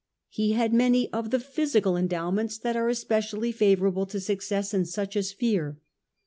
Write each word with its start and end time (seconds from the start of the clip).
He 0.29 0.53
had 0.53 0.73
many 0.73 1.13
of 1.13 1.29
the 1.29 1.39
physical 1.39 1.95
endowments 1.95 2.57
that 2.57 2.75
are 2.75 2.89
especially 2.89 3.51
favourable 3.51 4.07
to 4.07 4.19
success 4.19 4.73
in 4.73 4.85
such 4.85 5.15
a 5.15 5.21
sphere. 5.21 5.77